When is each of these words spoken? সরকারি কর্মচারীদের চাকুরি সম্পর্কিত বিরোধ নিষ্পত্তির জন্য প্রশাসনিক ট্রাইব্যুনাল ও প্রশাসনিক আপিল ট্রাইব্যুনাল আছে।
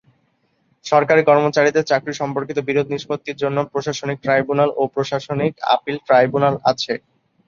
সরকারি 0.85 1.21
কর্মচারীদের 1.25 1.87
চাকুরি 1.89 2.13
সম্পর্কিত 2.21 2.57
বিরোধ 2.67 2.87
নিষ্পত্তির 2.89 3.39
জন্য 3.43 3.57
প্রশাসনিক 3.71 4.17
ট্রাইব্যুনাল 4.21 4.69
ও 4.75 4.83
প্রশাসনিক 4.95 5.53
আপিল 5.75 5.97
ট্রাইব্যুনাল 6.07 6.55
আছে। 6.71 6.93